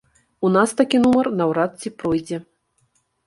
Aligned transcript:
У 0.47 0.49
нас 0.53 0.69
такі 0.79 1.01
нумар 1.03 1.29
наўрад 1.41 1.77
ці 1.83 1.93
пройдзе. 2.01 2.37